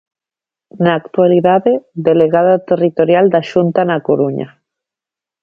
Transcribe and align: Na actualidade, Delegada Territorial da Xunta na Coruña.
Na 0.83 0.91
actualidade, 1.01 1.71
Delegada 2.07 2.55
Territorial 2.69 3.25
da 3.33 3.41
Xunta 3.51 3.81
na 3.89 3.97
Coruña. 4.07 4.47